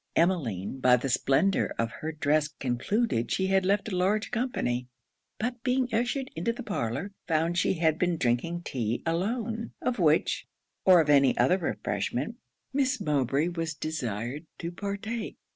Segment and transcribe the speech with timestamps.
[0.15, 4.87] Emmeline, by the splendour of her dress, concluded she had left a large company:
[5.37, 10.47] but being ushered into a parlour, found she had been drinking tea alone; of which,
[10.85, 12.37] or of any other refreshment,
[12.73, 15.37] Miss Mowbray was desired to partake.